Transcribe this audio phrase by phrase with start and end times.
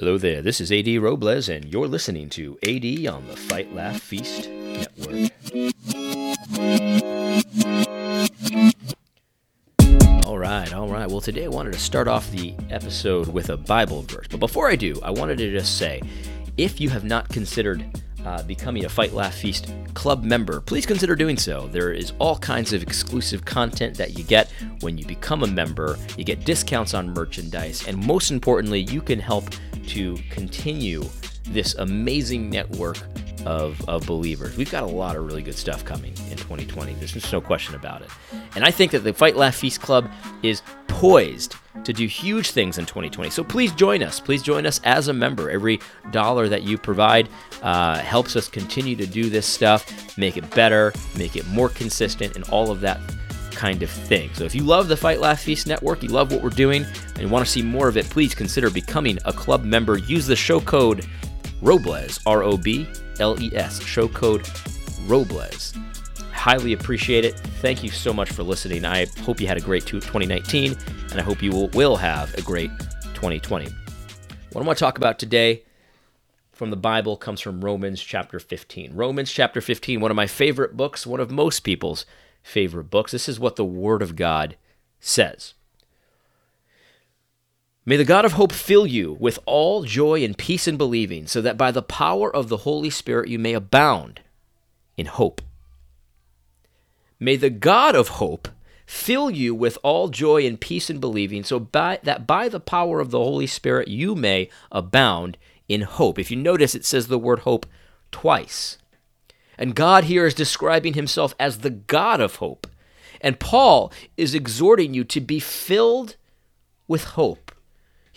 [0.00, 4.00] Hello there, this is AD Robles, and you're listening to AD on the Fight Laugh
[4.00, 5.32] Feast Network.
[10.24, 11.08] All right, all right.
[11.08, 14.28] Well, today I wanted to start off the episode with a Bible verse.
[14.30, 16.00] But before I do, I wanted to just say
[16.56, 17.84] if you have not considered
[18.28, 21.66] uh, becoming a Fight Laugh Feast club member, please consider doing so.
[21.68, 25.96] There is all kinds of exclusive content that you get when you become a member.
[26.18, 29.44] You get discounts on merchandise, and most importantly, you can help
[29.88, 31.04] to continue
[31.44, 32.98] this amazing network
[33.48, 34.58] of, of believers.
[34.58, 36.92] We've got a lot of really good stuff coming in 2020.
[36.94, 38.10] There's just no question about it.
[38.54, 40.10] And I think that the Fight Laugh Feast Club
[40.42, 43.30] is poised to do huge things in 2020.
[43.30, 44.20] So please join us.
[44.20, 45.48] Please join us as a member.
[45.48, 45.80] Every
[46.10, 47.30] dollar that you provide
[47.62, 52.36] uh, helps us continue to do this stuff, make it better, make it more consistent,
[52.36, 53.00] and all of that
[53.52, 54.28] kind of thing.
[54.34, 56.84] So if you love the Fight Laugh Feast Network, you love what we're doing,
[57.14, 59.96] and you want to see more of it, please consider becoming a club member.
[59.96, 61.06] Use the show code
[61.60, 62.86] Robles, R O B
[63.20, 64.48] L E S, show code
[65.06, 65.74] Robles.
[66.32, 67.38] Highly appreciate it.
[67.60, 68.84] Thank you so much for listening.
[68.84, 70.76] I hope you had a great 2019,
[71.10, 72.70] and I hope you will, have a great
[73.14, 73.66] 2020.
[74.52, 75.64] What I want to talk about today
[76.52, 78.94] from the Bible comes from Romans chapter 15.
[78.94, 82.06] Romans chapter 15, one of my favorite books, one of most people's
[82.42, 83.12] favorite books.
[83.12, 84.56] This is what the Word of God
[85.00, 85.54] says.
[87.88, 91.40] May the God of hope fill you with all joy and peace in believing, so
[91.40, 94.20] that by the power of the Holy Spirit you may abound
[94.98, 95.40] in hope.
[97.18, 98.48] May the God of hope
[98.84, 103.00] fill you with all joy and peace in believing, so by, that by the power
[103.00, 106.18] of the Holy Spirit you may abound in hope.
[106.18, 107.64] If you notice, it says the word hope
[108.12, 108.76] twice.
[109.56, 112.66] And God here is describing himself as the God of hope.
[113.22, 116.16] And Paul is exhorting you to be filled
[116.86, 117.47] with hope.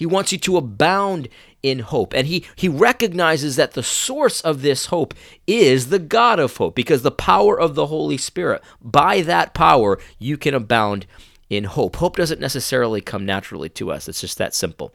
[0.02, 1.30] He wants you to abound
[1.62, 2.16] in hope.
[2.16, 5.14] And he, he recognizes that the source of this hope
[5.46, 8.64] is the God of hope because the power of the Holy Spirit.
[8.82, 11.06] By that power, you can abound
[11.52, 11.98] in hope.
[11.98, 14.92] Hope doesn't necessarily come naturally to us, it's just that simple.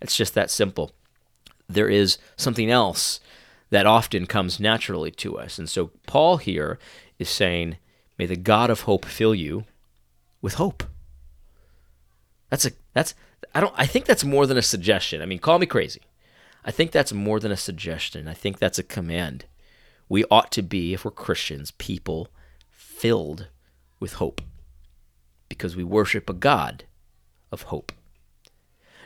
[0.00, 0.92] It's just that simple.
[1.68, 3.18] There is something else
[3.70, 5.58] that often comes naturally to us.
[5.58, 6.78] And so Paul here
[7.18, 7.78] is saying,
[8.16, 9.64] May the God of hope fill you
[10.40, 10.84] with hope.
[12.50, 13.16] That's a that's
[13.54, 15.22] I don't I think that's more than a suggestion.
[15.22, 16.02] I mean, call me crazy.
[16.64, 18.28] I think that's more than a suggestion.
[18.28, 19.46] I think that's a command.
[20.08, 22.28] We ought to be, if we're Christians, people
[22.70, 23.48] filled
[24.00, 24.40] with hope
[25.48, 26.84] because we worship a God
[27.50, 27.92] of hope.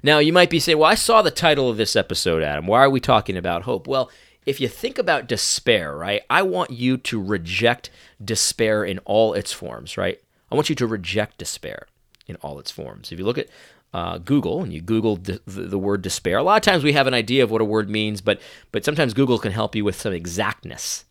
[0.03, 2.67] Now, you might be saying, well, I saw the title of this episode, Adam.
[2.67, 3.87] Why are we talking about hope?
[3.87, 4.11] Well,
[4.45, 7.91] if you think about despair, right, I want you to reject
[8.23, 10.21] despair in all its forms, right?
[10.51, 11.87] I want you to reject despair
[12.27, 13.13] in all its forms.
[13.13, 13.49] If you look at
[13.93, 17.07] uh, Google and you Google the, the, word despair, a lot of times we have
[17.07, 20.01] an idea of what a word means, but but sometimes Google can help you with
[20.01, 21.05] some exactness.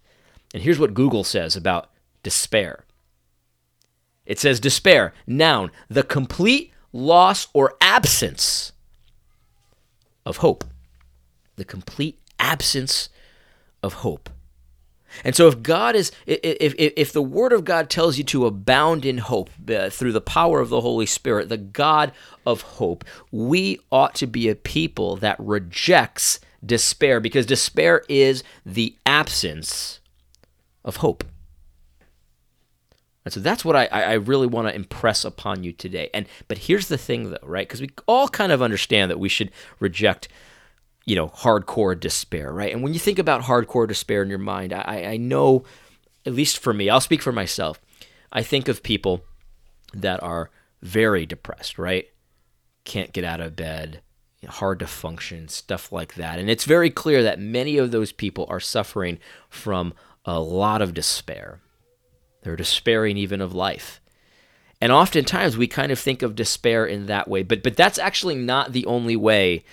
[0.54, 1.92] And here's what Google says about
[2.24, 2.86] despair.
[4.26, 8.72] It says despair, noun, the complete loss or absence
[10.26, 10.64] of hope.
[11.56, 13.10] The complete absence
[13.84, 14.30] of hope.
[15.24, 18.46] And so, if God is, if, if, if the Word of God tells you to
[18.46, 22.12] abound in hope uh, through the power of the Holy Spirit, the God
[22.46, 28.96] of hope, we ought to be a people that rejects despair because despair is the
[29.06, 30.00] absence
[30.84, 31.24] of hope.
[33.24, 36.10] And so that's what I, I really want to impress upon you today.
[36.14, 37.68] And but here's the thing though, right?
[37.68, 40.28] Because we all kind of understand that we should reject
[41.06, 42.74] you know, hardcore despair, right?
[42.74, 45.64] And when you think about hardcore despair in your mind, I, I know,
[46.26, 47.80] at least for me, I'll speak for myself.
[48.32, 49.24] I think of people
[49.94, 50.52] that are
[50.82, 52.08] very depressed, right?
[52.86, 54.02] Can't get out of bed,
[54.48, 56.40] hard to function, stuff like that.
[56.40, 59.20] And it's very clear that many of those people are suffering
[59.50, 59.94] from
[60.26, 61.62] a lot of despair.
[62.44, 64.02] They're despairing even of life.
[64.80, 68.36] And oftentimes we kind of think of despair in that way, but but that's actually
[68.36, 69.64] not the only way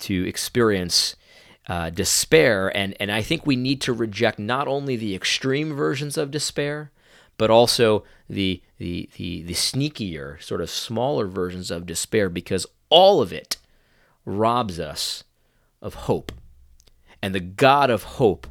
[0.00, 1.16] to experience
[1.68, 2.74] uh, despair.
[2.76, 6.90] And, and I think we need to reject not only the extreme versions of despair,
[7.36, 13.20] but also the, the, the, the sneakier, sort of smaller versions of despair, because all
[13.20, 13.56] of it
[14.24, 15.24] robs us
[15.80, 16.32] of hope.
[17.22, 18.46] And the God of hope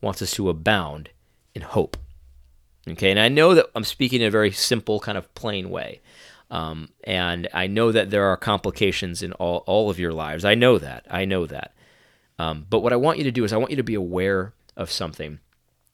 [0.00, 1.10] wants us to abound
[1.54, 1.96] in hope.
[2.88, 6.00] Okay, and I know that I'm speaking in a very simple, kind of plain way.
[6.50, 10.44] Um, and I know that there are complications in all, all of your lives.
[10.44, 11.06] I know that.
[11.08, 11.74] I know that.
[12.38, 14.52] Um, but what I want you to do is I want you to be aware
[14.76, 15.38] of something.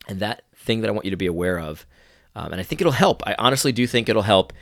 [0.08, 1.86] And that thing that I want you to be aware of,
[2.34, 3.22] um, and I think it'll help.
[3.26, 4.52] I honestly do think it'll help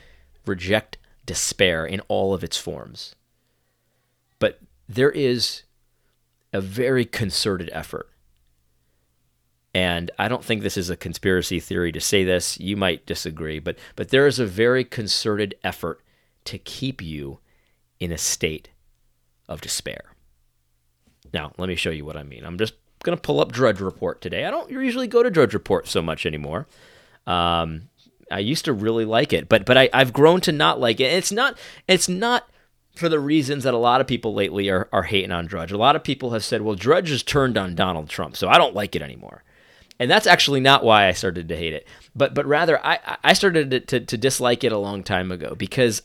[0.47, 3.15] reject despair in all of its forms.
[4.39, 5.63] But there is
[6.53, 8.09] a very concerted effort.
[9.75, 12.61] And I don't think this is a conspiracy theory to say this.
[12.61, 16.01] You might disagree, but but there is a very concerted effort
[16.45, 17.41] to keep you
[17.99, 18.71] in a state
[19.49, 20.15] of despair.
[21.33, 22.45] Now, let me show you what I mean.
[22.45, 24.45] I'm just going to pull up Drudge Report today.
[24.45, 26.69] I don't usually go to Drudge Report so much anymore.
[27.27, 27.89] Um,
[28.31, 31.13] I used to really like it, but but I, I've grown to not like it.
[31.13, 32.49] It's not it's not
[32.95, 35.73] for the reasons that a lot of people lately are, are hating on Drudge.
[35.73, 38.57] A lot of people have said, well, Drudge has turned on Donald Trump, so I
[38.57, 39.43] don't like it anymore.
[39.99, 41.87] And that's actually not why I started to hate it,
[42.17, 45.55] but but rather I, I started to, to, to dislike it a long time ago
[45.55, 46.03] because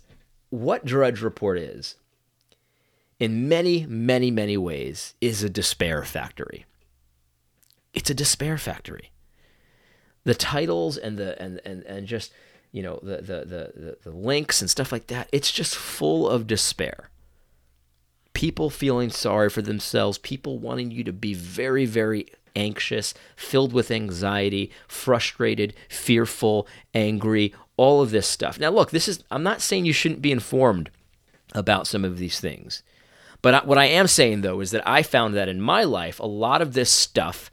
[0.50, 1.95] what Drudge Report is,
[3.19, 6.65] in many, many, many ways, is a despair factory.
[7.94, 9.12] It's a despair factory.
[10.24, 12.31] The titles and the and and, and just
[12.71, 16.30] you know the, the the the the links and stuff like that, it's just full
[16.30, 17.09] of despair.
[18.33, 23.91] People feeling sorry for themselves, people wanting you to be very, very anxious, filled with
[23.91, 28.59] anxiety, frustrated, fearful, angry, all of this stuff.
[28.59, 30.89] Now, look, this is, I'm not saying you shouldn't be informed
[31.53, 32.83] about some of these things.
[33.41, 36.25] But what I am saying, though, is that I found that in my life, a
[36.25, 37.49] lot of this stuff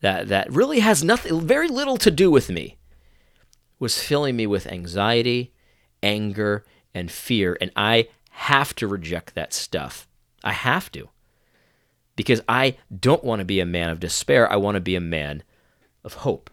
[0.00, 2.76] that, that really has nothing, very little to do with me,
[3.78, 5.52] was filling me with anxiety,
[6.02, 7.58] anger, and fear.
[7.60, 10.06] And I have to reject that stuff.
[10.44, 11.08] I have to.
[12.16, 14.50] Because I don't want to be a man of despair.
[14.50, 15.42] I want to be a man
[16.02, 16.50] of hope.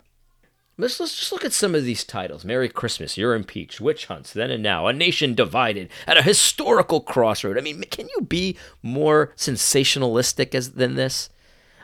[0.76, 2.44] Let's, let's just look at some of these titles.
[2.44, 7.00] Merry Christmas, You're Impeached, Witch Hunts, Then and Now, A Nation Divided, At a Historical
[7.00, 7.58] Crossroad.
[7.58, 11.30] I mean, can you be more sensationalistic as, than this?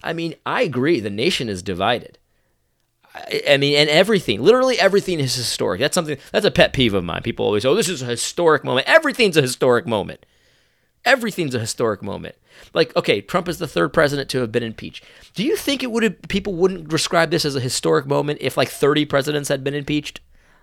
[0.04, 2.18] I mean, I agree, the nation is divided.
[3.14, 5.80] I, I mean, and everything, literally everything is historic.
[5.80, 7.22] That's something, that's a pet peeve of mine.
[7.22, 8.88] People always, say, oh, this is a historic moment.
[8.90, 10.26] Everything's a historic moment.
[11.06, 12.36] Everything's a historic moment.
[12.74, 15.04] Like, okay, Trump is the third president to have been impeached.
[15.34, 18.58] Do you think it would have, people wouldn't describe this as a historic moment if
[18.58, 20.20] like 30 presidents had been impeached?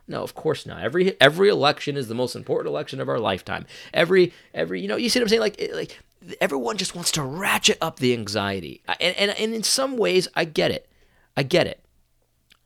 [0.08, 0.82] No, of course not.
[0.82, 3.66] Every every election is the most important election of our lifetime.
[3.92, 5.40] Every every you know, you see what I'm saying?
[5.40, 5.98] Like like
[6.40, 8.82] everyone just wants to ratchet up the anxiety.
[9.00, 10.88] And and, and in some ways I get it.
[11.36, 11.84] I get it.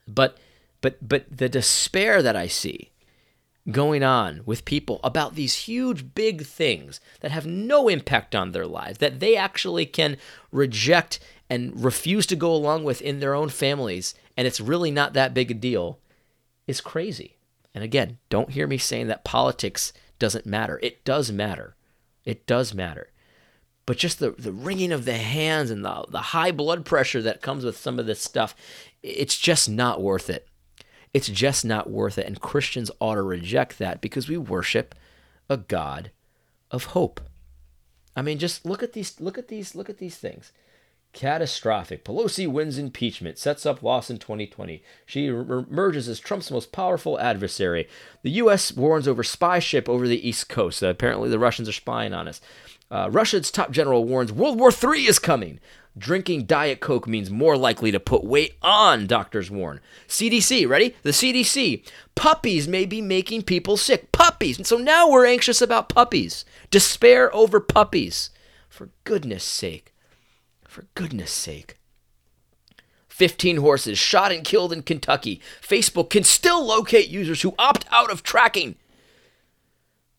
[0.06, 0.36] But
[0.82, 2.90] but but the despair that I see
[3.70, 8.66] going on with people about these huge, big things that have no impact on their
[8.66, 10.16] lives, that they actually can
[10.50, 15.12] reject and refuse to go along with in their own families, and it's really not
[15.12, 15.98] that big a deal,
[16.66, 17.36] is crazy.
[17.74, 20.78] And again, don't hear me saying that politics doesn't matter.
[20.82, 21.74] It does matter.
[22.24, 23.10] It does matter.
[23.86, 27.42] But just the, the wringing of the hands and the, the high blood pressure that
[27.42, 28.54] comes with some of this stuff,
[29.02, 30.46] it's just not worth it.
[31.12, 32.26] It's just not worth it.
[32.26, 34.94] And Christians ought to reject that because we worship
[35.48, 36.10] a God
[36.70, 37.20] of hope.
[38.14, 40.52] I mean, just look at these, look at these, look at these things.
[41.12, 42.04] Catastrophic.
[42.04, 44.82] Pelosi wins impeachment, sets up loss in 2020.
[45.04, 47.88] She emerges as Trump's most powerful adversary.
[48.22, 48.72] The U.S.
[48.72, 50.82] warns over spy ship over the East Coast.
[50.82, 52.40] Uh, apparently, the Russians are spying on us.
[52.90, 55.60] Uh, Russia's top general warns World War III is coming.
[55.98, 59.80] Drinking Diet Coke means more likely to put weight on, doctors warn.
[60.06, 60.94] CDC, ready?
[61.02, 61.84] The CDC.
[62.14, 64.12] Puppies may be making people sick.
[64.12, 64.56] Puppies.
[64.56, 66.44] And so now we're anxious about puppies.
[66.70, 68.30] Despair over puppies.
[68.68, 69.89] For goodness sake.
[70.70, 71.78] For goodness sake.
[73.08, 75.40] 15 horses shot and killed in Kentucky.
[75.60, 78.76] Facebook can still locate users who opt out of tracking.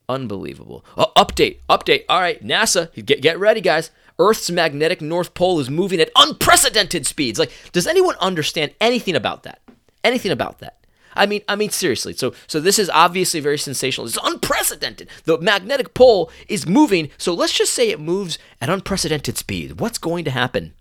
[0.09, 0.83] Unbelievable.
[0.97, 2.03] Uh, update, update.
[2.09, 3.91] All right, NASA, get, get ready, guys.
[4.19, 7.39] Earth's magnetic North Pole is moving at unprecedented speeds.
[7.39, 9.61] Like, does anyone understand anything about that?
[10.03, 10.80] Anything about that?
[11.15, 12.13] I mean, I mean seriously.
[12.13, 14.07] So, so this is obviously very sensational.
[14.07, 15.09] It's unprecedented.
[15.25, 17.09] The magnetic pole is moving.
[17.17, 19.79] So let's just say it moves at unprecedented speed.
[19.79, 20.73] What's going to happen?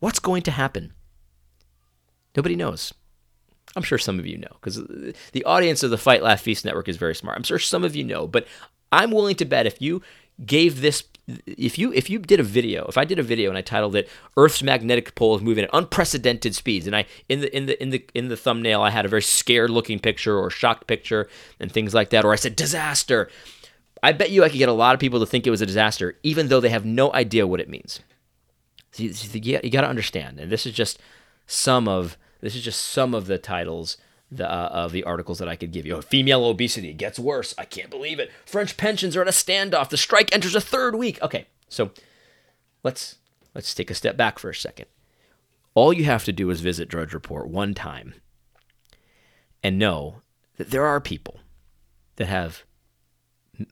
[0.00, 0.92] What's going to happen?
[2.36, 2.94] Nobody knows.
[3.76, 4.76] I'm sure some of you know because
[5.32, 7.36] the audience of the Fight Laugh Feast Network is very smart.
[7.36, 8.46] I'm sure some of you know, but
[8.90, 10.02] I'm willing to bet if you
[10.44, 11.04] gave this
[11.46, 13.94] if you if you did a video if i did a video and i titled
[13.94, 17.82] it earth's magnetic pole is moving at unprecedented speeds and i in the in the
[17.82, 21.28] in the in the thumbnail i had a very scared looking picture or shocked picture
[21.60, 23.28] and things like that or i said disaster.
[24.02, 25.66] I bet you i could get a lot of people to think it was a
[25.66, 28.00] disaster even though they have no idea what it means.
[28.92, 30.98] So you, you got to understand and this is just
[31.46, 33.96] some of this is just some of the titles
[34.30, 36.00] the, uh, of the articles that I could give you.
[36.02, 37.54] Female obesity gets worse.
[37.56, 38.30] I can't believe it.
[38.44, 39.88] French pensions are at a standoff.
[39.88, 41.20] The strike enters a third week.
[41.22, 41.90] Okay, so
[42.82, 43.16] let's
[43.54, 44.86] let's take a step back for a second.
[45.74, 48.14] All you have to do is visit Drudge Report one time
[49.62, 50.22] and know
[50.56, 51.40] that there are people
[52.16, 52.64] that have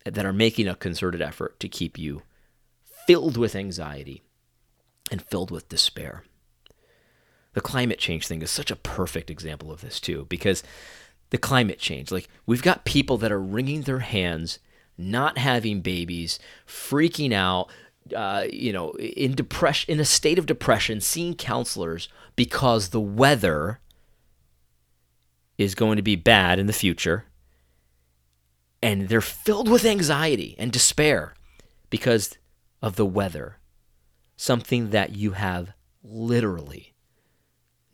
[0.05, 2.23] that are making a concerted effort to keep you
[3.07, 4.23] filled with anxiety,
[5.11, 6.25] and filled with despair.
[7.57, 10.63] The climate change thing is such a perfect example of this, too, because
[11.31, 14.59] the climate change, like we've got people that are wringing their hands,
[14.99, 17.71] not having babies, freaking out,
[18.15, 23.81] uh, you know, in depression, in a state of depression, seeing counselors because the weather
[25.57, 27.25] is going to be bad in the future.
[28.83, 31.33] And they're filled with anxiety and despair
[31.89, 32.37] because
[32.83, 33.61] of the weather,
[34.37, 35.73] something that you have
[36.05, 36.93] literally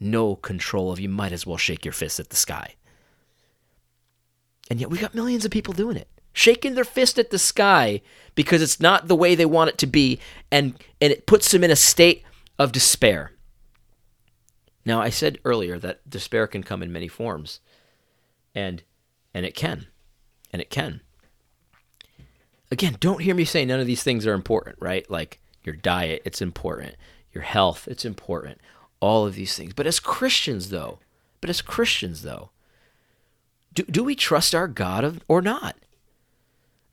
[0.03, 1.01] no control of.
[1.01, 2.75] You might as well shake your fist at the sky.
[4.71, 8.01] And yet we got millions of people doing it, shaking their fist at the sky
[8.35, 10.19] because it's not the way they want it to be,
[10.51, 12.25] and, and it puts them in a state
[12.59, 13.33] of despair.
[14.85, 17.61] Now, I said earlier that despair can come in many forms,
[18.55, 18.83] and
[19.35, 19.87] and it can,
[20.53, 21.01] and it can.
[22.71, 25.09] Again, don't hear me say none of these things are important, right?
[25.11, 26.97] Like your diet, it's important.
[27.33, 28.61] Your health, it's important.
[29.03, 29.75] All of these things.
[29.75, 31.01] But as Christians, though,
[31.41, 32.51] but as Christians, though,
[33.75, 35.77] do, do we trust our God or not?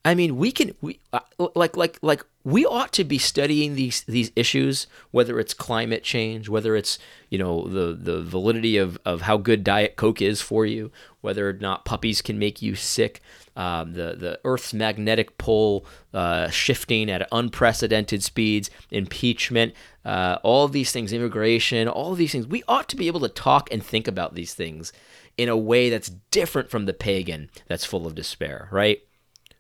[0.04, 1.20] I mean, we can we uh,
[1.56, 6.50] like like like we ought to be studying these these issues, whether it's climate change,
[6.50, 6.98] whether it's
[7.30, 10.92] you know the the validity of of how good Diet Coke is for you,
[11.22, 13.22] whether or not puppies can make you sick,
[13.56, 20.92] um, the the Earth's magnetic pole uh, shifting at unprecedented speeds, impeachment, uh, all these
[20.92, 22.48] things, immigration, all these things.
[22.48, 24.92] We ought to be able to talk and think about these things
[25.38, 29.02] in a way that's different from the pagan that's full of despair, right?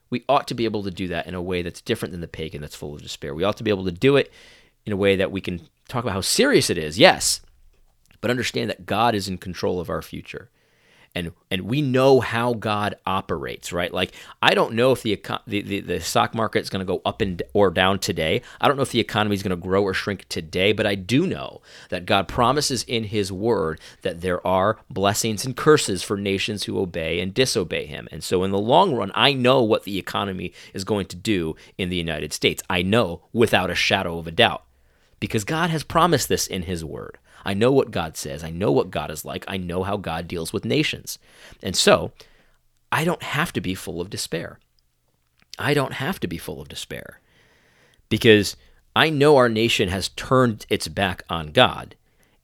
[0.09, 2.27] We ought to be able to do that in a way that's different than the
[2.27, 3.33] pagan that's full of despair.
[3.33, 4.31] We ought to be able to do it
[4.85, 7.41] in a way that we can talk about how serious it is, yes,
[8.21, 10.49] but understand that God is in control of our future
[11.15, 13.93] and and we know how God operates, right?
[13.93, 17.21] Like I don't know if the the, the, stock market is going to go up
[17.21, 18.41] and or down today.
[18.61, 20.95] I don't know if the economy is going to grow or shrink today, but I
[20.95, 26.17] do know that God promises in His Word that there are blessings and curses for
[26.17, 28.07] nations who obey and disobey Him.
[28.11, 31.55] And so, in the long run, I know what the economy is going to do
[31.77, 32.63] in the United States.
[32.69, 34.63] I know without a shadow of a doubt
[35.19, 37.17] because God has promised this in His Word.
[37.49, 38.43] I know what God says.
[38.43, 39.43] I know what God is like.
[39.47, 41.17] I know how God deals with nations.
[41.63, 42.11] And so
[42.91, 44.59] I don't have to be full of despair.
[45.57, 47.21] I don't have to be full of despair
[48.07, 48.55] because
[48.95, 51.95] I know our nation has turned its back on God.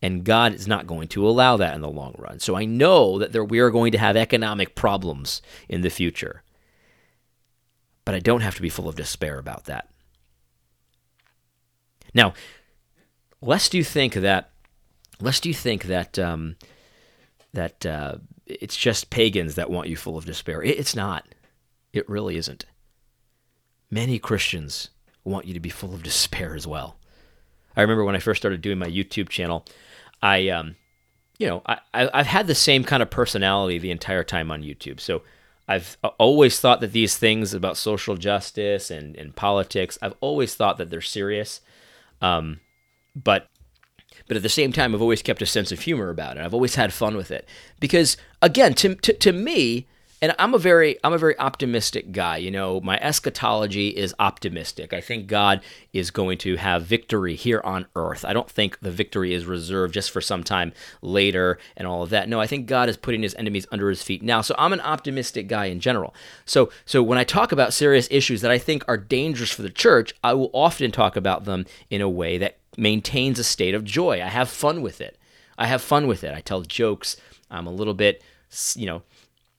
[0.01, 2.39] And God is not going to allow that in the long run.
[2.39, 6.41] So I know that there, we are going to have economic problems in the future.
[8.05, 9.87] But I don't have to be full of despair about that.
[12.15, 12.33] Now,
[13.39, 14.49] lest you think that
[15.19, 16.55] lest you think that um,
[17.53, 20.61] that uh, it's just pagans that want you full of despair.
[20.61, 21.25] It's not.
[21.93, 22.65] It really isn't.
[23.89, 24.89] Many Christians
[25.23, 26.97] want you to be full of despair as well.
[27.75, 29.65] I remember when I first started doing my YouTube channel,
[30.21, 30.75] I, um,
[31.37, 34.99] you know, I, I've had the same kind of personality the entire time on YouTube.
[34.99, 35.23] So
[35.67, 40.77] I've always thought that these things about social justice and, and politics, I've always thought
[40.77, 41.61] that they're serious.
[42.21, 42.59] Um,
[43.15, 43.49] but
[44.27, 46.43] but at the same time, I've always kept a sense of humor about it.
[46.43, 47.47] I've always had fun with it
[47.79, 49.87] because, again, to, to, to me,
[50.21, 52.37] and I'm a very I'm a very optimistic guy.
[52.37, 54.93] You know, my eschatology is optimistic.
[54.93, 55.61] I think God
[55.93, 58.23] is going to have victory here on earth.
[58.25, 62.09] I don't think the victory is reserved just for some time later and all of
[62.09, 62.29] that.
[62.29, 64.41] No, I think God is putting his enemies under his feet now.
[64.41, 66.15] So I'm an optimistic guy in general.
[66.45, 69.69] So so when I talk about serious issues that I think are dangerous for the
[69.69, 73.83] church, I will often talk about them in a way that maintains a state of
[73.83, 74.21] joy.
[74.21, 75.17] I have fun with it.
[75.57, 76.33] I have fun with it.
[76.33, 77.17] I tell jokes.
[77.49, 78.21] I'm a little bit,
[78.75, 79.03] you know,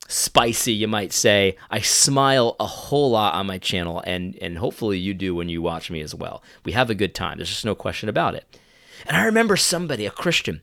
[0.09, 1.57] spicy, you might say.
[1.71, 5.63] I smile a whole lot on my channel, and and hopefully you do when you
[5.63, 6.43] watch me as well.
[6.65, 7.39] We have a good time.
[7.39, 8.59] There's just no question about it.
[9.07, 10.63] And I remember somebody, a Christian,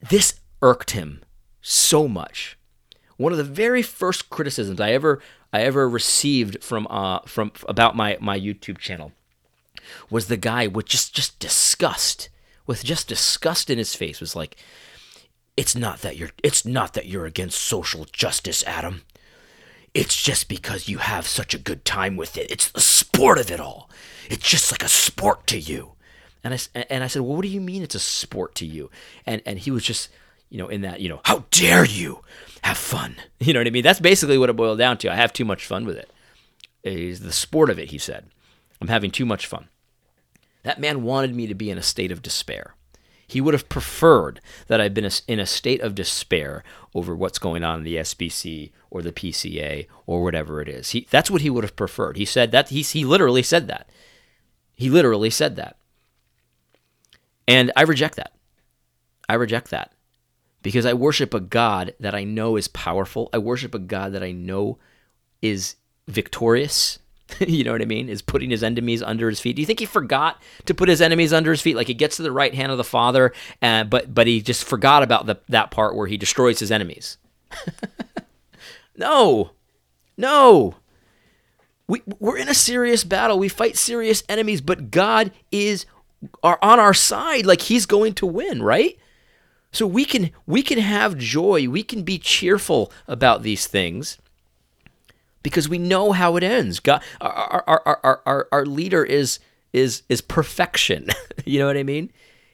[0.00, 1.22] this irked him
[1.60, 2.58] so much.
[3.16, 5.20] One of the very first criticisms I ever
[5.52, 9.12] I ever received from uh from about my my YouTube channel
[10.10, 12.28] was the guy with just just disgust,
[12.66, 14.56] with just disgust in his face, was like,
[15.56, 19.02] "It's not that you're it's not that you're against social justice, Adam.
[19.92, 22.50] It's just because you have such a good time with it.
[22.50, 23.90] It's the sport of it all.
[24.28, 25.92] It's just like a sport to you."
[26.42, 26.58] And I
[26.90, 28.90] and I said, "Well, what do you mean it's a sport to you?"
[29.26, 30.08] And and he was just
[30.54, 32.20] you know, in that, you know, how dare you
[32.62, 33.16] have fun?
[33.40, 33.82] You know what I mean?
[33.82, 35.12] That's basically what it boiled down to.
[35.12, 36.10] I have too much fun with it.
[36.82, 36.98] it.
[36.98, 38.24] Is the sport of it, he said.
[38.80, 39.68] I'm having too much fun.
[40.64, 42.74] That man wanted me to be in a state of despair.
[43.26, 46.62] He would have preferred that I'd been in a state of despair
[46.94, 50.90] over what's going on in the SBC or the PCA or whatever it is.
[50.90, 52.16] He, that's what he would have preferred.
[52.16, 53.88] He said that he, he literally said that.
[54.74, 55.76] He literally said that.
[57.46, 58.32] And I reject that.
[59.28, 59.92] I reject that
[60.62, 63.30] because I worship a God that I know is powerful.
[63.32, 64.78] I worship a God that I know
[65.40, 65.76] is
[66.08, 66.98] victorious.
[67.40, 68.08] you know what I mean?
[68.08, 69.56] Is putting his enemies under his feet.
[69.56, 71.76] Do you think he forgot to put his enemies under his feet?
[71.76, 74.64] Like he gets to the right hand of the Father, uh, but but he just
[74.64, 77.18] forgot about the, that part where he destroys his enemies.
[78.96, 79.50] no,
[80.16, 80.76] no.
[81.86, 83.38] We we're in a serious battle.
[83.38, 85.86] We fight serious enemies, but God is
[86.42, 87.46] are on our side.
[87.46, 88.98] Like He's going to win, right?
[89.72, 91.68] So we can we can have joy.
[91.68, 94.18] We can be cheerful about these things
[95.44, 96.80] because we know how it ends.
[96.80, 99.38] God, our, our, our, our, our leader is,
[99.72, 101.08] is, is perfection.
[101.44, 102.10] you know what I mean?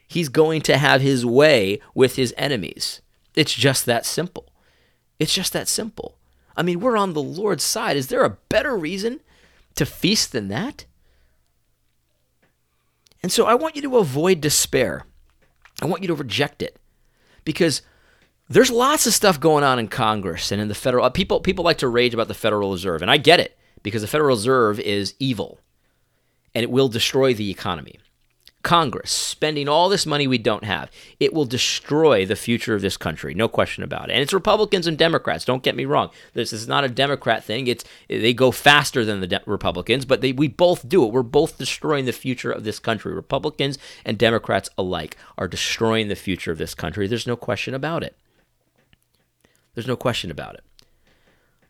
[0.07, 3.01] He's going to have his way with his enemies.
[3.35, 4.53] It's just that simple.
[5.19, 6.17] It's just that simple.
[6.57, 7.97] I mean, we're on the Lord's side.
[7.97, 9.21] Is there a better reason
[9.77, 10.85] to feast than that?
[13.23, 15.05] And so I want you to avoid despair.
[15.81, 16.77] I want you to reject it
[17.45, 17.83] because
[18.51, 21.65] there's lots of stuff going on in Congress and in the federal uh, people people
[21.65, 24.79] like to rage about the Federal Reserve and I get it because the Federal Reserve
[24.81, 25.61] is evil
[26.55, 27.99] and it will destroy the economy.
[28.63, 32.99] Congress spending all this money we don't have, it will destroy the future of this
[32.99, 34.13] country, no question about it.
[34.13, 35.47] And it's Republicans and Democrats.
[35.47, 36.11] Don't get me wrong.
[36.35, 37.69] This is not a Democrat thing.
[37.69, 41.13] It's they go faster than the de- Republicans, but they, we both do it.
[41.13, 43.15] We're both destroying the future of this country.
[43.15, 47.07] Republicans and Democrats alike are destroying the future of this country.
[47.07, 48.15] There's no question about it.
[49.75, 50.65] There's no question about it.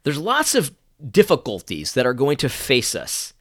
[0.02, 0.75] There's lots of
[1.11, 3.33] difficulties that are going to face us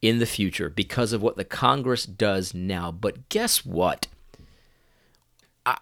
[0.00, 2.90] in the future because of what the Congress does now.
[2.90, 4.06] But guess what?
[5.66, 5.78] I,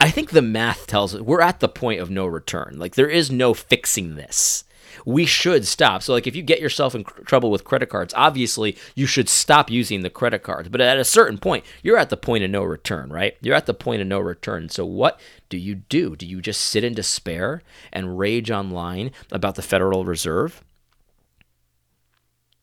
[0.00, 2.74] I think the math tells us we're at the point of no return.
[2.78, 4.64] Like, there is no fixing this
[5.04, 6.02] we should stop.
[6.02, 9.70] So, like, if you get yourself in trouble with credit cards, obviously you should stop
[9.70, 10.68] using the credit cards.
[10.68, 13.36] But at a certain point, you're at the point of no return, right?
[13.40, 14.68] You're at the point of no return.
[14.68, 16.16] So, what do you do?
[16.16, 20.62] Do you just sit in despair and rage online about the Federal Reserve?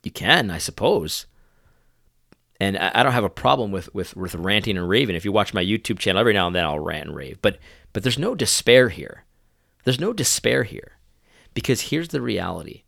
[0.04, 1.28] You can, I suppose.
[2.60, 5.16] And I don't have a problem with, with, with ranting and raving.
[5.16, 7.40] If you watch my YouTube channel, every now and then I'll rant and rave.
[7.42, 7.58] But
[7.94, 9.26] but there's no despair here.
[9.84, 10.98] There's no despair here.
[11.54, 12.84] Because here's the reality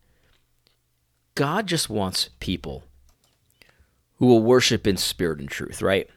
[1.34, 2.84] God just wants people
[4.16, 6.08] who will worship in spirit and truth, right?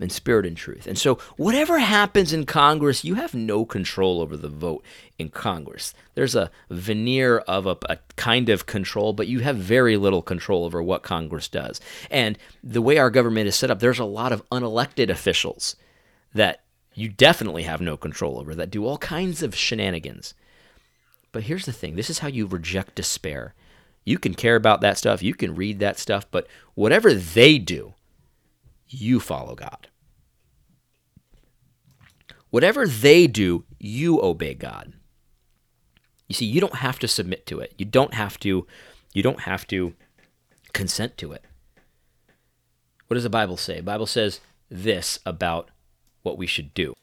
[0.00, 0.86] In spirit and truth.
[0.86, 4.84] And so, whatever happens in Congress, you have no control over the vote
[5.18, 5.92] in Congress.
[6.14, 10.64] There's a veneer of a, a, kind of control, but you have very little control
[10.64, 11.80] over what Congress does.
[12.12, 15.74] And the way our government is set up, there's a lot of unelected officials
[16.32, 16.62] that
[16.94, 20.32] you definitely have no control over that do all kinds of shenanigans.
[21.32, 23.54] But here's the thing this is how you reject despair.
[24.04, 27.94] You can care about that stuff, you can read that stuff, but whatever they do,
[28.88, 29.88] you follow God.
[32.50, 34.94] Whatever they do, you obey God.
[36.28, 37.74] You see, you don't have to submit to it.
[37.76, 38.66] You don't have to
[39.12, 39.94] you don't have to
[40.72, 41.44] consent to it.
[43.06, 43.78] What does the Bible say?
[43.78, 45.70] The Bible says this about
[46.22, 46.94] what we should do.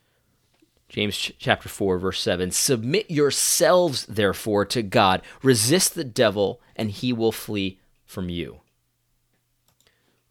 [0.88, 7.12] James chapter 4 verse 7 Submit yourselves therefore to God resist the devil and he
[7.12, 8.62] will flee from you.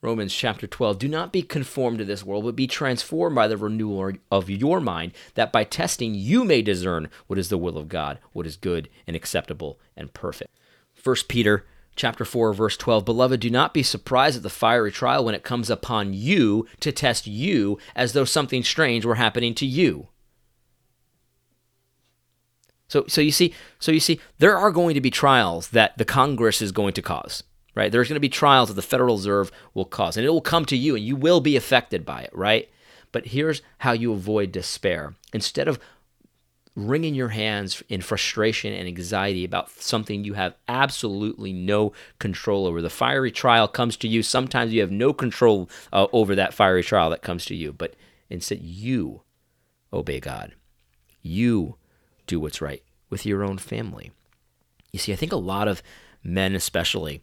[0.00, 3.56] Romans chapter 12 Do not be conformed to this world but be transformed by the
[3.56, 7.88] renewal of your mind that by testing you may discern what is the will of
[7.88, 10.50] God what is good and acceptable and perfect.
[11.02, 15.24] 1 Peter chapter 4 verse 12 Beloved do not be surprised at the fiery trial
[15.24, 19.66] when it comes upon you to test you as though something strange were happening to
[19.66, 20.08] you
[22.88, 26.04] so, so you see, so you see, there are going to be trials that the
[26.04, 27.42] Congress is going to cause,
[27.74, 27.90] right?
[27.90, 30.64] There's going to be trials that the Federal Reserve will cause, and it will come
[30.66, 32.68] to you, and you will be affected by it, right?
[33.12, 35.14] But here's how you avoid despair.
[35.32, 35.78] Instead of
[36.76, 42.82] wringing your hands in frustration and anxiety about something you have absolutely no control over.
[42.82, 44.22] The fiery trial comes to you.
[44.22, 47.94] Sometimes you have no control uh, over that fiery trial that comes to you, but
[48.28, 49.22] instead you
[49.92, 50.54] obey God.
[51.22, 51.76] You
[52.26, 54.10] do what's right with your own family.
[54.92, 55.82] You see, I think a lot of
[56.22, 57.22] men, especially,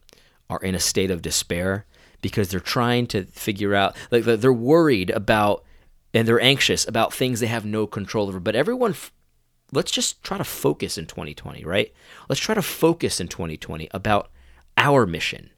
[0.49, 1.85] are in a state of despair
[2.21, 5.63] because they're trying to figure out, like, they're worried about
[6.13, 8.39] and they're anxious about things they have no control over.
[8.39, 8.95] But everyone,
[9.71, 11.93] let's just try to focus in 2020, right?
[12.27, 14.29] Let's try to focus in 2020 about
[14.77, 15.51] our mission.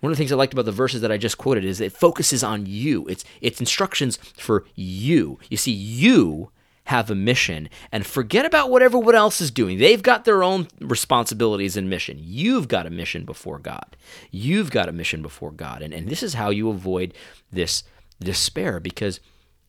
[0.00, 1.92] One of the things I liked about the verses that I just quoted is it
[1.92, 3.06] focuses on you.
[3.08, 5.38] It's it's instructions for you.
[5.48, 6.50] You see, you
[6.84, 9.78] have a mission and forget about what everyone else is doing.
[9.78, 12.18] They've got their own responsibilities and mission.
[12.20, 13.96] You've got a mission before God.
[14.30, 15.80] You've got a mission before God.
[15.80, 17.14] And, and this is how you avoid
[17.50, 17.84] this
[18.20, 19.20] despair because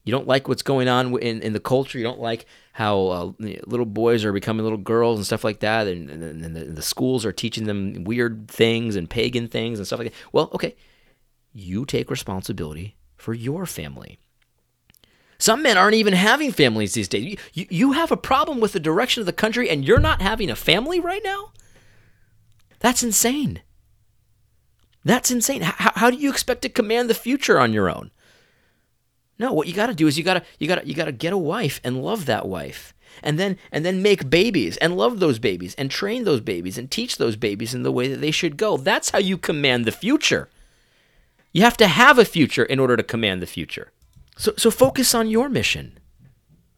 [0.04, 1.98] you don't like what's going on in, in the culture.
[1.98, 5.88] You don't like how uh, little boys are becoming little girls and stuff like that.
[5.88, 9.88] And, and, and the, the schools are teaching them weird things and pagan things and
[9.88, 10.18] stuff like that.
[10.34, 10.76] Well, okay,
[11.54, 14.20] you take responsibility for your family.
[15.38, 17.38] Some men aren't even having families these days.
[17.54, 20.50] You, you, have a problem with the direction of the country and you're not having
[20.50, 21.52] a family right now?
[22.80, 23.62] That's insane.
[25.04, 25.62] That's insane.
[25.62, 28.12] How, how do you expect to command the future on your own?
[29.38, 31.06] No, what you got to do is you got to you got to you got
[31.06, 32.94] to get a wife and love that wife.
[33.22, 36.90] And then and then make babies and love those babies and train those babies and
[36.90, 38.78] teach those babies in the way that they should go.
[38.78, 40.50] That's how you command the future.
[41.52, 43.92] You have to have a future in order to command the future.
[44.38, 46.00] So so focus on your mission.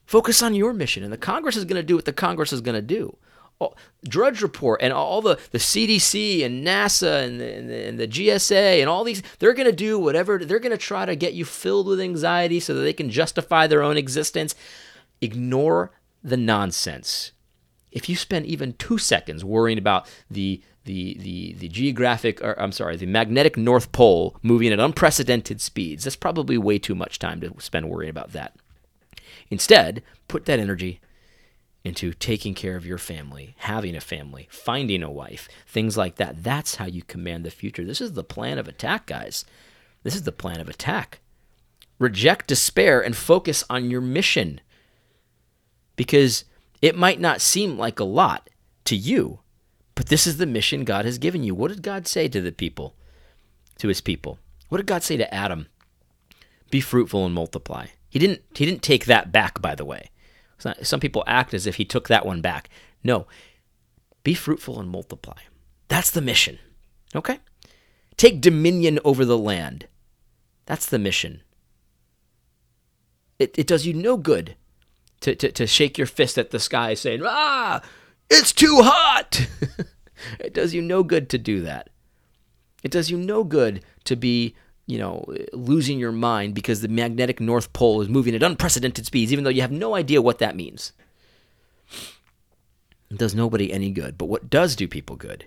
[0.06, 2.62] Focus on your mission and the Congress is going to do what the Congress is
[2.62, 3.18] going to do
[3.60, 8.00] all, Drudge Report and all the, the CDC and NASA and the, and the, and
[8.00, 11.16] the GSA and all these, they're going to do whatever, they're going to try to
[11.16, 14.56] get you filled with anxiety so that they can justify their own existence.
[15.22, 15.92] Ignore
[16.24, 17.32] the nonsense.
[17.92, 22.72] If you spend even two seconds worrying about the the the the geographic or I'm
[22.72, 27.40] sorry, the magnetic North Pole moving at unprecedented speeds, that's probably way too much time
[27.42, 28.56] to spend worrying about that.
[29.50, 31.00] Instead, put that energy
[31.84, 36.44] into taking care of your family, having a family, finding a wife, things like that.
[36.44, 37.86] That's how you command the future.
[37.86, 39.46] This is the plan of attack, guys.
[40.04, 41.20] This is the plan of attack.
[42.00, 44.60] Reject despair and focus on your mission.
[45.96, 46.44] Because
[46.82, 48.50] it might not seem like a lot
[48.86, 49.40] to you,
[49.98, 51.56] but this is the mission God has given you.
[51.56, 52.94] What did God say to the people,
[53.80, 54.38] to his people?
[54.70, 55.70] What did God say to Adam?
[56.70, 57.88] Be fruitful and multiply.
[58.08, 60.12] He didn't he didn't take that back by the way.
[60.84, 62.70] Some people act as if he took that one back.
[63.04, 63.26] No,
[64.24, 65.40] be fruitful and multiply.
[65.88, 66.60] That's the mission.
[67.16, 67.40] Okay?
[68.18, 69.88] Take dominion over the land.
[70.68, 71.42] That's the mission.
[73.40, 74.56] It, it does you no good
[75.22, 77.82] to, to, to shake your fist at the sky saying, ah,
[78.30, 79.48] it's too hot.
[80.40, 81.90] it does you no good to do that.
[82.84, 84.56] It does you no good to be
[84.88, 89.34] you know, losing your mind because the magnetic North Pole is moving at unprecedented speeds,
[89.34, 90.94] even though you have no idea what that means.
[93.12, 94.18] It does nobody any good.
[94.18, 95.46] But what does do people good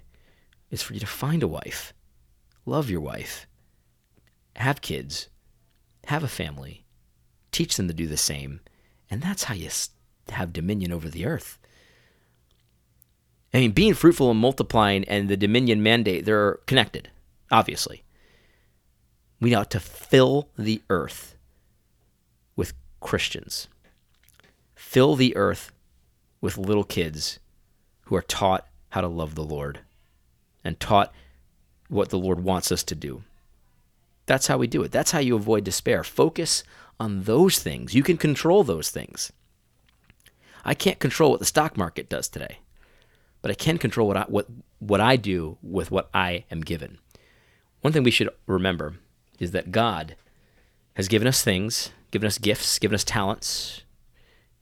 [0.70, 1.94] is for you to find a wife,
[2.66, 3.46] love your wife,
[4.56, 5.28] have kids,
[6.06, 6.84] have a family,
[7.50, 8.60] teach them to do the same.
[9.10, 9.70] And that's how you
[10.28, 11.58] have dominion over the earth.
[13.52, 17.10] I mean, being fruitful and multiplying and the dominion mandate, they're connected,
[17.50, 18.04] obviously.
[19.40, 21.36] We ought to fill the earth
[22.54, 23.68] with Christians.
[24.74, 25.72] Fill the earth
[26.40, 27.38] with little kids
[28.02, 29.80] who are taught how to love the Lord
[30.64, 31.12] and taught
[31.88, 33.22] what the Lord wants us to do.
[34.26, 34.92] That's how we do it.
[34.92, 36.04] That's how you avoid despair.
[36.04, 36.62] Focus
[37.00, 37.94] on those things.
[37.94, 39.32] You can control those things.
[40.64, 42.58] I can't control what the stock market does today,
[43.42, 44.46] but I can control what I, what,
[44.78, 46.98] what I do with what I am given.
[47.80, 48.96] One thing we should remember
[49.38, 50.16] is that God
[50.94, 53.82] has given us things, given us gifts, given us talents,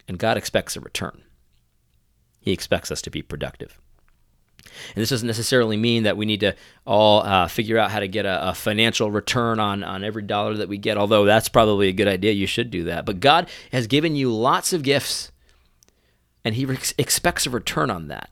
[0.07, 1.23] and God expects a return.
[2.41, 3.79] He expects us to be productive.
[4.95, 6.55] And this doesn't necessarily mean that we need to
[6.87, 10.55] all uh, figure out how to get a, a, financial return on, on every dollar
[10.55, 12.33] that we get, although that's probably a good idea.
[12.33, 13.05] You should do that.
[13.05, 15.33] But God has given you lots of gifts,
[16.45, 18.31] and He re- expects a return on that.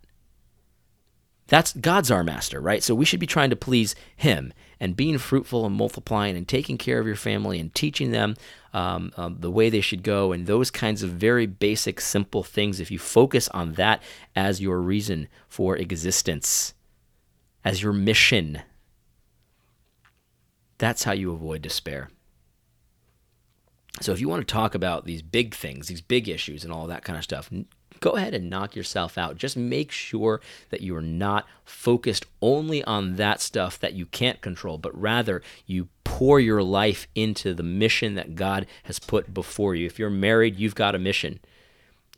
[1.48, 2.82] That's God's our master, right?
[2.82, 6.76] So we should be trying to please Him and being fruitful and multiplying and taking
[6.76, 8.34] care of your family and teaching them
[8.72, 12.80] um, um, the way they should go and those kinds of very basic, simple things.
[12.80, 14.02] If you focus on that
[14.34, 16.74] as your reason for existence,
[17.64, 18.60] as your mission,
[20.78, 22.10] that's how you avoid despair.
[24.00, 26.86] So if you want to talk about these big things, these big issues, and all
[26.88, 27.50] that kind of stuff,
[28.00, 29.36] go ahead and knock yourself out.
[29.36, 34.40] Just make sure that you are not focused only on that stuff that you can't
[34.40, 39.74] control, but rather you pour your life into the mission that God has put before
[39.74, 39.86] you.
[39.86, 41.40] If you're married, you've got a mission.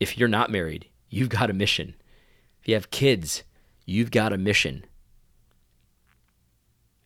[0.00, 1.94] If you're not married, you've got a mission.
[2.60, 3.42] If you have kids,
[3.86, 4.84] you've got a mission.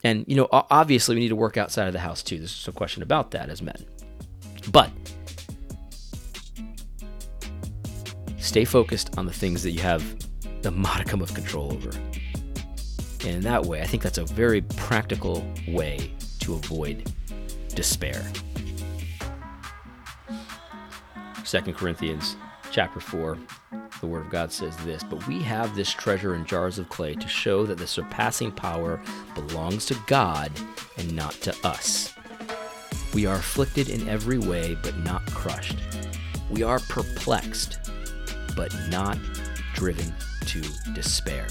[0.04, 2.38] And, you know, obviously we need to work outside of the house too.
[2.38, 3.86] There's no question about that as men.
[4.70, 4.90] But
[8.42, 10.02] stay focused on the things that you have
[10.62, 11.90] the modicum of control over.
[13.24, 17.10] And in that way, I think that's a very practical way to avoid
[17.74, 18.24] despair.
[21.44, 22.36] 2 Corinthians
[22.70, 23.38] chapter 4,
[24.00, 27.14] the Word of God says this But we have this treasure in jars of clay
[27.14, 29.00] to show that the surpassing power
[29.34, 30.50] belongs to God
[30.98, 32.12] and not to us.
[33.14, 35.76] We are afflicted in every way, but not crushed.
[36.50, 37.78] We are perplexed,
[38.56, 39.18] but not
[39.74, 40.12] driven
[40.46, 40.60] to
[40.92, 41.46] despair.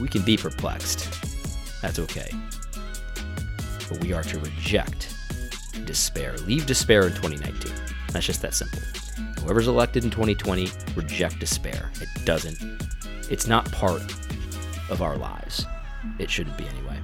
[0.00, 1.08] We can be perplexed.
[1.80, 2.30] That's okay.
[3.88, 5.14] But we are to reject
[5.84, 6.36] despair.
[6.38, 7.72] Leave despair in 2019.
[8.10, 8.80] That's just that simple.
[9.42, 11.90] Whoever's elected in 2020, reject despair.
[12.00, 12.58] It doesn't,
[13.30, 14.02] it's not part
[14.88, 15.66] of our lives.
[16.18, 16.98] It shouldn't be anyway.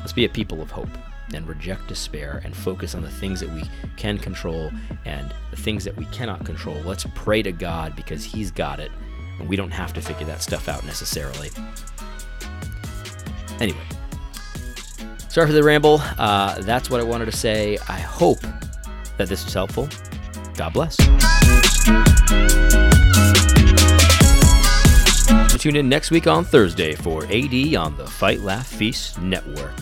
[0.00, 0.88] Let's be a people of hope
[1.32, 3.62] and reject despair and focus on the things that we
[3.96, 4.70] can control
[5.04, 6.76] and the things that we cannot control.
[6.84, 8.90] Let's pray to God because He's got it
[9.38, 11.50] and we don't have to figure that stuff out necessarily.
[13.60, 13.78] Anyway,
[15.28, 16.00] sorry for the ramble.
[16.18, 17.78] Uh, that's what I wanted to say.
[17.88, 18.40] I hope
[19.16, 19.88] that this was helpful.
[20.56, 20.96] God bless.
[25.58, 29.72] Tune in next week on Thursday for AD on the Fight Laugh Feast Network.